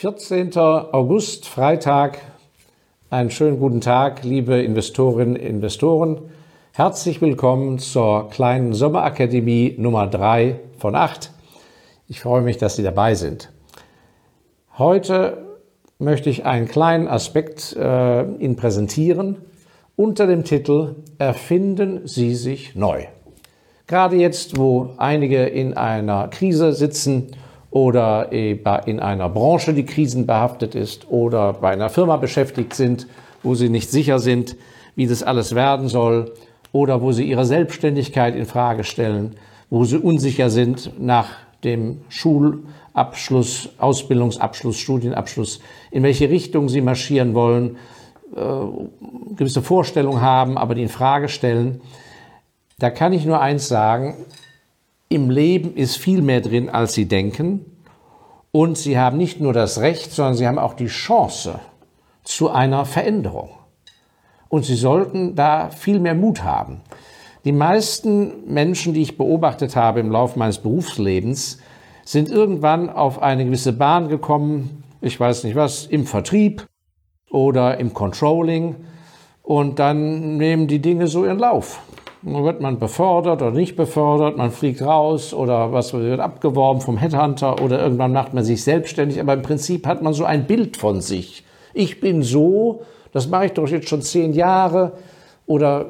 [0.00, 0.56] 14.
[0.56, 2.20] August, Freitag.
[3.10, 6.22] Einen schönen guten Tag, liebe Investorinnen und Investoren.
[6.72, 11.30] Herzlich willkommen zur kleinen Sommerakademie Nummer 3 von 8.
[12.08, 13.52] Ich freue mich, dass Sie dabei sind.
[14.78, 15.58] Heute
[15.98, 19.36] möchte ich einen kleinen Aspekt äh, Ihnen präsentieren
[19.96, 23.04] unter dem Titel Erfinden Sie sich neu.
[23.86, 27.36] Gerade jetzt, wo einige in einer Krise sitzen
[27.70, 33.06] oder in einer Branche, die krisenbehaftet ist oder bei einer Firma beschäftigt sind,
[33.42, 34.56] wo sie nicht sicher sind,
[34.96, 36.32] wie das alles werden soll
[36.72, 39.36] oder wo sie ihre Selbstständigkeit in Frage stellen,
[39.70, 41.28] wo sie unsicher sind nach
[41.62, 45.60] dem Schulabschluss, Ausbildungsabschluss, Studienabschluss,
[45.90, 47.76] in welche Richtung sie marschieren wollen,
[48.34, 48.40] äh,
[49.36, 51.80] gewisse Vorstellungen haben, aber die in Frage stellen.
[52.78, 54.26] Da kann ich nur eins sagen,
[55.08, 57.66] im Leben ist viel mehr drin, als Sie denken.
[58.52, 61.60] Und Sie haben nicht nur das Recht, sondern Sie haben auch die Chance
[62.24, 63.50] zu einer Veränderung.
[64.48, 66.80] Und Sie sollten da viel mehr Mut haben.
[67.44, 71.58] Die meisten Menschen, die ich beobachtet habe im Laufe meines Berufslebens,
[72.04, 76.66] sind irgendwann auf eine gewisse Bahn gekommen, ich weiß nicht was, im Vertrieb
[77.30, 78.76] oder im Controlling
[79.42, 81.80] und dann nehmen die Dinge so ihren Lauf.
[82.22, 86.98] Dann wird man befördert oder nicht befördert, man fliegt raus oder was wird abgeworben vom
[86.98, 89.20] Headhunter oder irgendwann macht man sich selbstständig.
[89.20, 91.44] Aber im Prinzip hat man so ein Bild von sich.
[91.72, 94.92] Ich bin so, das mache ich doch jetzt schon zehn Jahre
[95.46, 95.86] oder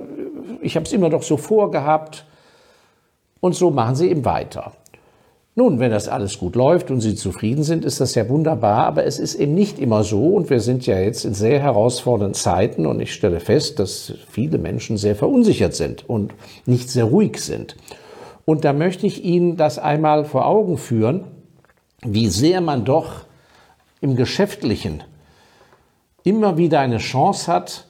[0.60, 2.24] ich habe es immer doch so vorgehabt.
[3.40, 4.72] Und so machen sie eben weiter.
[5.60, 9.04] Nun, wenn das alles gut läuft und Sie zufrieden sind, ist das ja wunderbar, aber
[9.04, 12.86] es ist eben nicht immer so und wir sind ja jetzt in sehr herausfordernden Zeiten
[12.86, 16.32] und ich stelle fest, dass viele Menschen sehr verunsichert sind und
[16.64, 17.76] nicht sehr ruhig sind.
[18.46, 21.24] Und da möchte ich Ihnen das einmal vor Augen führen,
[22.02, 23.26] wie sehr man doch
[24.00, 25.02] im Geschäftlichen
[26.24, 27.86] immer wieder eine Chance hat,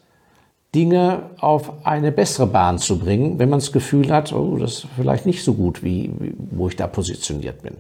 [0.75, 4.87] Dinge auf eine bessere Bahn zu bringen, wenn man das Gefühl hat, oh, das ist
[4.97, 6.13] vielleicht nicht so gut, wie,
[6.51, 7.77] wo ich da positioniert bin.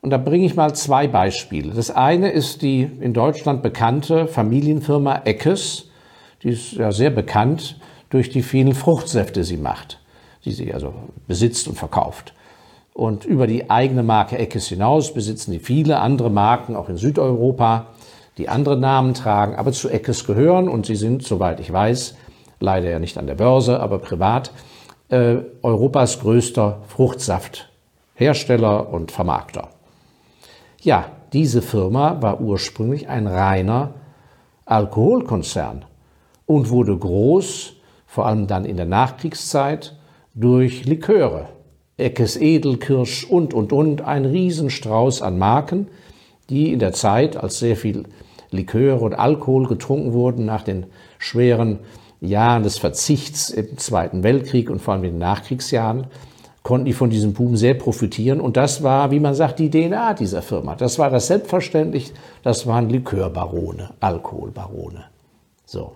[0.00, 1.72] Und da bringe ich mal zwei Beispiele.
[1.72, 5.88] Das eine ist die in Deutschland bekannte Familienfirma Eckes.
[6.42, 7.80] Die ist ja sehr bekannt
[8.10, 9.98] durch die vielen Fruchtsäfte, die sie macht,
[10.44, 10.94] die sie also
[11.26, 12.34] besitzt und verkauft.
[12.92, 17.86] Und über die eigene Marke Eckes hinaus besitzen die viele andere Marken, auch in Südeuropa
[18.38, 22.16] die andere Namen tragen, aber zu Eckes gehören und sie sind, soweit ich weiß,
[22.60, 24.52] leider ja nicht an der Börse, aber privat,
[25.08, 29.68] äh, Europas größter Fruchtsafthersteller und Vermarkter.
[30.80, 33.94] Ja, diese Firma war ursprünglich ein reiner
[34.66, 35.84] Alkoholkonzern
[36.46, 37.74] und wurde groß,
[38.06, 39.96] vor allem dann in der Nachkriegszeit,
[40.34, 41.48] durch Liköre.
[41.96, 45.88] Eckes Edelkirsch und, und, und, ein Riesenstrauß an Marken,
[46.50, 48.04] die in der Zeit, als sehr viel
[48.50, 50.86] Liköre und Alkohol getrunken wurden nach den
[51.18, 51.80] schweren
[52.20, 56.06] Jahren des Verzichts im Zweiten Weltkrieg und vor allem in den Nachkriegsjahren,
[56.62, 58.40] konnten die von diesem Boom sehr profitieren.
[58.40, 60.74] Und das war, wie man sagt, die DNA dieser Firma.
[60.74, 62.12] Das war das selbstverständlich,
[62.42, 65.04] das waren Likörbarone, Alkoholbarone.
[65.66, 65.92] So.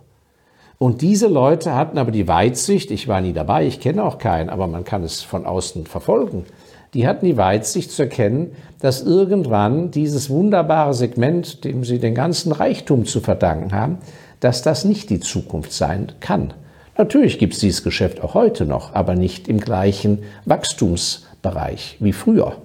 [0.77, 4.51] Und diese Leute hatten aber die Weitsicht, ich war nie dabei, ich kenne auch keinen,
[4.51, 6.45] aber man kann es von außen verfolgen,
[6.95, 12.53] die hatten die Weitsicht zu erkennen, dass irgendwann dieses wunderbare Segment, dem sie den ganzen
[12.53, 13.99] Reichtum zu verdanken haben,
[14.41, 16.55] dass das nicht die Zukunft sein kann.
[16.97, 22.57] Natürlich gibt es dieses Geschäft auch heute noch, aber nicht im gleichen Wachstumsbereich wie früher.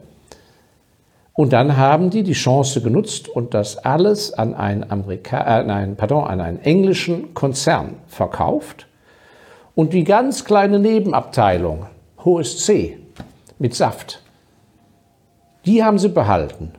[1.35, 5.95] Und dann haben die die Chance genutzt und das alles an einen, Amerika äh, nein,
[5.95, 8.88] pardon, an einen englischen Konzern verkauft
[9.73, 11.88] und die ganz kleine Nebenabteilung,
[12.23, 13.00] hohes C,
[13.63, 14.22] mit Saft.
[15.66, 16.74] Die haben sie behalten.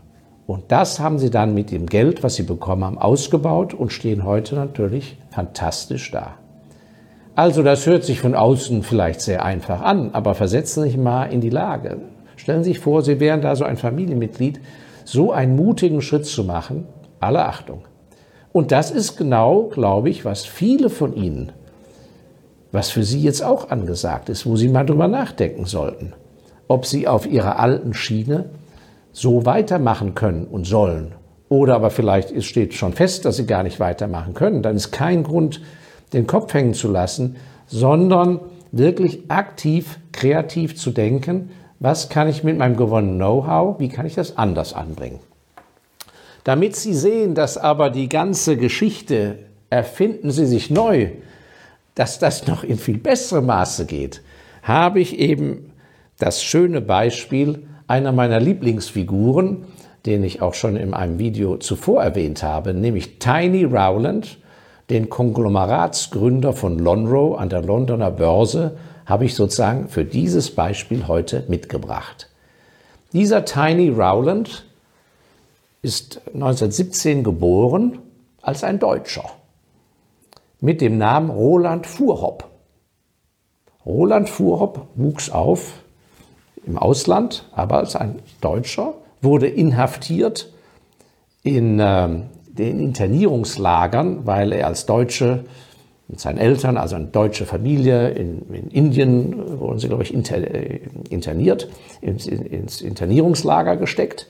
[0.46, 4.22] Und das haben sie dann mit dem Geld, was sie bekommen haben, ausgebaut und stehen
[4.22, 6.34] heute natürlich fantastisch da.
[7.34, 11.24] Also das hört sich von außen vielleicht sehr einfach an, aber versetzen Sie sich mal
[11.32, 12.02] in die Lage.
[12.36, 14.60] Stellen Sie sich vor, Sie wären da so ein Familienmitglied,
[15.06, 16.86] so einen mutigen Schritt zu machen,
[17.18, 17.86] alle Achtung.
[18.52, 21.50] Und das ist genau, glaube ich, was viele von Ihnen,
[22.72, 26.12] was für Sie jetzt auch angesagt ist, wo Sie mal drüber nachdenken sollten
[26.68, 28.50] ob sie auf ihrer alten Schiene
[29.12, 31.12] so weitermachen können und sollen.
[31.48, 34.62] Oder aber vielleicht steht schon fest, dass sie gar nicht weitermachen können.
[34.62, 35.60] Dann ist kein Grund,
[36.12, 38.40] den Kopf hängen zu lassen, sondern
[38.72, 44.14] wirklich aktiv, kreativ zu denken, was kann ich mit meinem gewonnenen Know-how, wie kann ich
[44.14, 45.20] das anders anbringen.
[46.44, 49.38] Damit Sie sehen, dass aber die ganze Geschichte
[49.70, 51.10] erfinden Sie sich neu,
[51.94, 54.22] dass das noch in viel besserem Maße geht,
[54.62, 55.72] habe ich eben
[56.24, 59.66] das schöne Beispiel einer meiner Lieblingsfiguren,
[60.06, 64.38] den ich auch schon in einem Video zuvor erwähnt habe, nämlich Tiny Rowland,
[64.88, 71.44] den Konglomeratsgründer von Lonro an der Londoner Börse, habe ich sozusagen für dieses Beispiel heute
[71.48, 72.30] mitgebracht.
[73.12, 74.64] Dieser Tiny Rowland
[75.82, 77.98] ist 1917 geboren
[78.40, 79.24] als ein Deutscher
[80.62, 82.48] mit dem Namen Roland Fuhrhopp.
[83.84, 85.83] Roland Fuhrhopp wuchs auf
[86.66, 90.52] im Ausland, aber als ein Deutscher, wurde inhaftiert
[91.42, 92.08] in äh,
[92.46, 95.44] den Internierungslagern, weil er als Deutsche
[96.08, 100.36] mit seinen Eltern, also eine deutsche Familie in, in Indien, wurden sie, glaube ich, inter,
[100.36, 101.68] äh, interniert,
[102.00, 104.28] ins, ins Internierungslager gesteckt.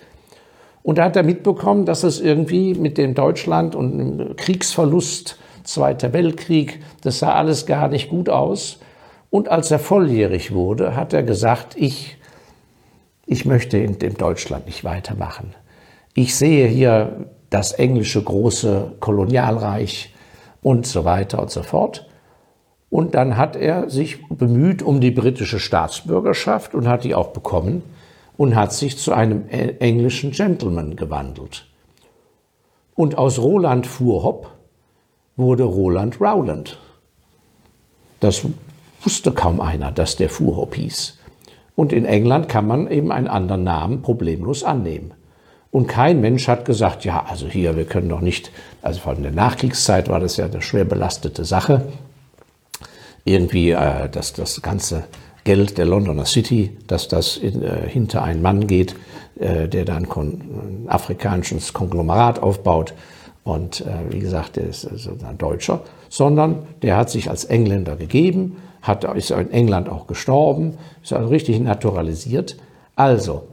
[0.82, 6.12] Und da hat er mitbekommen, dass es irgendwie mit dem Deutschland und dem Kriegsverlust, Zweiter
[6.12, 8.80] Weltkrieg, das sah alles gar nicht gut aus.
[9.30, 12.18] Und als er volljährig wurde, hat er gesagt, ich
[13.26, 15.54] ich möchte in dem Deutschland nicht weitermachen.
[16.14, 20.14] Ich sehe hier das englische große Kolonialreich
[20.62, 22.08] und so weiter und so fort.
[22.90, 27.82] Und dann hat er sich bemüht um die britische Staatsbürgerschaft und hat die auch bekommen
[28.36, 31.66] und hat sich zu einem englischen Gentleman gewandelt.
[32.94, 34.50] Und aus Roland Fuhrhopp
[35.36, 36.78] wurde Roland Rowland.
[38.20, 38.46] Das
[39.02, 41.18] wusste kaum einer, dass der Fuhrhopp hieß.
[41.76, 45.12] Und in England kann man eben einen anderen Namen problemlos annehmen.
[45.70, 49.24] Und kein Mensch hat gesagt, ja, also hier, wir können doch nicht, also vor allem
[49.24, 51.82] in der Nachkriegszeit war das ja eine schwer belastete Sache,
[53.24, 55.04] irgendwie äh, dass das ganze
[55.42, 58.94] Geld der Londoner City, dass das in, äh, hinter einen Mann geht,
[59.38, 62.94] äh, der dann ein afrikanisches Konglomerat aufbaut.
[63.42, 67.96] Und äh, wie gesagt, der ist also ein Deutscher, sondern der hat sich als Engländer
[67.96, 72.56] gegeben, hat, ist in England auch gestorben, ist also richtig naturalisiert.
[72.94, 73.48] Also,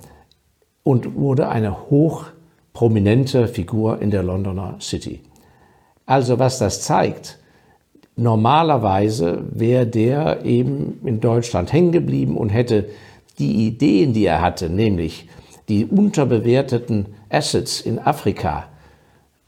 [0.83, 5.21] und wurde eine hochprominente Figur in der Londoner City.
[6.05, 7.39] Also, was das zeigt,
[8.17, 12.89] normalerweise wäre der eben in Deutschland hängen geblieben und hätte
[13.39, 15.29] die Ideen, die er hatte, nämlich
[15.69, 18.65] die unterbewerteten Assets in Afrika,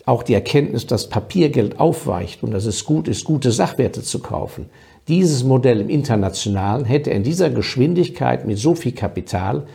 [0.05, 4.69] auch die Erkenntnis, dass Papiergeld aufweicht und dass es gut ist, gute Sachwerte zu kaufen,
[5.07, 9.65] dieses Modell im Internationalen hätte in dieser Geschwindigkeit mit so viel Kapital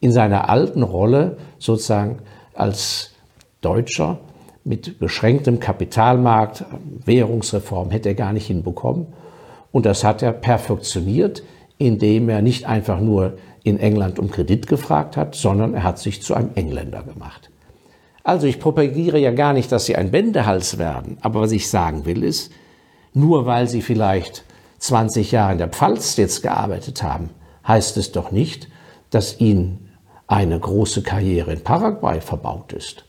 [0.00, 2.18] in seiner alten Rolle sozusagen
[2.54, 3.12] als
[3.60, 4.18] Deutscher
[4.64, 6.64] mit beschränktem Kapitalmarkt,
[7.04, 9.06] Währungsreform hätte er gar nicht hinbekommen.
[9.70, 11.42] Und das hat er perfektioniert,
[11.78, 16.22] indem er nicht einfach nur in England um Kredit gefragt hat, sondern er hat sich
[16.22, 17.50] zu einem Engländer gemacht.
[18.24, 22.04] Also ich propagiere ja gar nicht, dass sie ein Wendehals werden, aber was ich sagen
[22.04, 22.52] will ist,
[23.14, 24.44] nur weil sie vielleicht
[24.82, 27.30] 20 Jahre in der Pfalz jetzt gearbeitet haben,
[27.66, 28.68] heißt es doch nicht,
[29.10, 29.90] dass ihnen
[30.26, 33.04] eine große Karriere in Paraguay verbaut ist.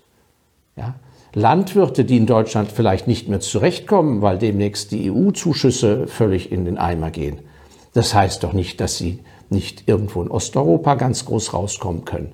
[0.75, 0.93] Ja?
[1.33, 6.77] Landwirte, die in Deutschland vielleicht nicht mehr zurechtkommen, weil demnächst die EU-Zuschüsse völlig in den
[6.77, 7.39] Eimer gehen.
[7.93, 12.33] Das heißt doch nicht, dass sie nicht irgendwo in Osteuropa ganz groß rauskommen können.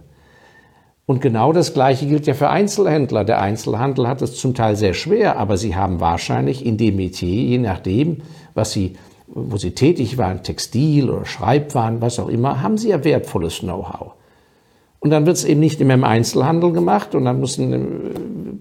[1.06, 3.24] Und genau das Gleiche gilt ja für Einzelhändler.
[3.24, 7.44] Der Einzelhandel hat es zum Teil sehr schwer, aber sie haben wahrscheinlich in dem Metier,
[7.44, 8.18] je nachdem,
[8.54, 8.98] was sie
[9.34, 14.14] wo sie tätig waren, Textil oder Schreibwaren, was auch immer, haben sie ja wertvolles Know-how.
[15.00, 17.78] Und dann wird es eben nicht mehr im Einzelhandel gemacht und dann muss ein äh,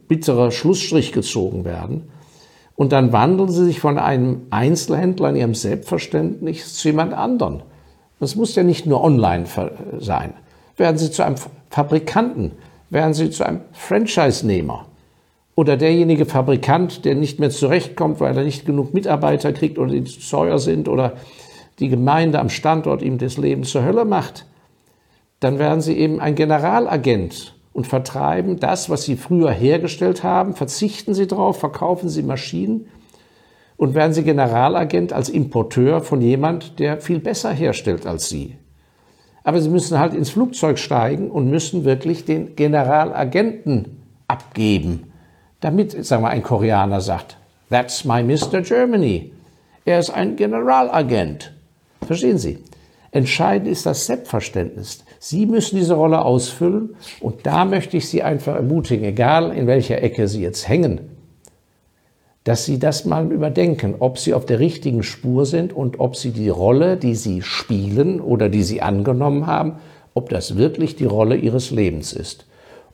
[0.06, 2.10] bitterer Schlussstrich gezogen werden.
[2.76, 7.62] Und dann wandeln sie sich von einem Einzelhändler in ihrem Selbstverständnis zu jemand anderen.
[8.20, 9.46] Das muss ja nicht nur online
[9.98, 10.34] sein.
[10.76, 11.36] Werden sie zu einem
[11.70, 12.52] Fabrikanten,
[12.88, 14.87] werden sie zu einem Franchise-Nehmer
[15.58, 20.04] oder derjenige Fabrikant, der nicht mehr zurechtkommt, weil er nicht genug Mitarbeiter kriegt oder die
[20.04, 21.14] zu teuer sind oder
[21.80, 24.46] die Gemeinde am Standort ihm das Leben zur Hölle macht,
[25.40, 31.12] dann werden sie eben ein Generalagent und vertreiben das, was sie früher hergestellt haben, verzichten
[31.12, 32.86] sie darauf, verkaufen sie Maschinen
[33.76, 38.54] und werden sie Generalagent als Importeur von jemand, der viel besser herstellt als sie.
[39.42, 43.96] Aber sie müssen halt ins Flugzeug steigen und müssen wirklich den Generalagenten
[44.28, 45.07] abgeben
[45.60, 47.36] damit, sagen wir, ein Koreaner sagt,
[47.70, 48.62] that's my Mr.
[48.62, 49.32] Germany.
[49.84, 51.52] Er ist ein Generalagent.
[52.06, 52.58] Verstehen Sie?
[53.10, 55.04] Entscheidend ist das Selbstverständnis.
[55.18, 60.02] Sie müssen diese Rolle ausfüllen und da möchte ich Sie einfach ermutigen, egal in welcher
[60.02, 61.00] Ecke Sie jetzt hängen,
[62.44, 66.30] dass Sie das mal überdenken, ob Sie auf der richtigen Spur sind und ob Sie
[66.30, 69.76] die Rolle, die Sie spielen oder die Sie angenommen haben,
[70.14, 72.46] ob das wirklich die Rolle Ihres Lebens ist.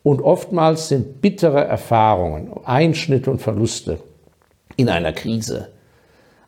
[0.04, 3.98] Und oftmals sind bittere Erfahrungen, Einschnitte und Verluste
[4.76, 5.70] in einer Krise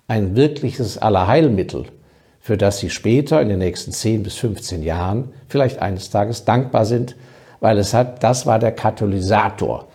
[0.08, 1.86] ein wirkliches Allerheilmittel,
[2.38, 6.84] für das Sie später in den nächsten 10 bis 15 Jahren vielleicht eines Tages dankbar
[6.84, 7.16] sind,
[7.60, 9.88] weil es hat, das war der Katalysator,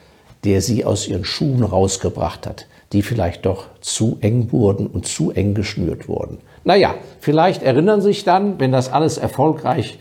[0.44, 5.32] der sie aus ihren Schuhen rausgebracht hat, die vielleicht doch zu eng wurden und zu
[5.32, 6.40] eng geschnürt wurden.
[6.64, 10.00] Naja, vielleicht erinnern sich dann, wenn das alles erfolgreich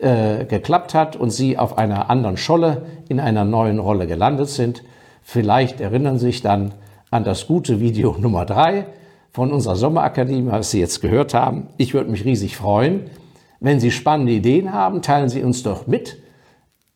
[0.00, 4.82] äh, geklappt hat und sie auf einer anderen Scholle in einer neuen Rolle gelandet sind,
[5.22, 6.72] vielleicht erinnern sich dann
[7.10, 8.86] an das gute Video Nummer drei
[9.32, 11.68] von unserer Sommerakademie, was Sie jetzt gehört haben.
[11.76, 13.10] Ich würde mich riesig freuen.
[13.60, 16.16] Wenn Sie spannende Ideen haben, teilen Sie uns doch mit.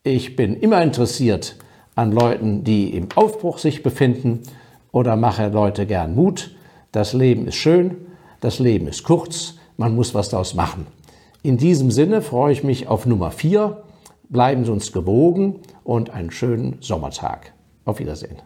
[0.03, 1.55] Ich bin immer interessiert
[1.95, 4.41] an Leuten, die im Aufbruch sich befinden
[4.91, 6.55] oder mache Leute gern Mut.
[6.91, 7.97] Das Leben ist schön,
[8.41, 10.87] das Leben ist kurz, man muss was daraus machen.
[11.45, 13.83] In diesem Sinne freue ich mich auf Nummer 4.
[14.29, 17.53] Bleiben Sie uns gewogen und einen schönen Sommertag.
[17.85, 18.41] Auf Wiedersehen.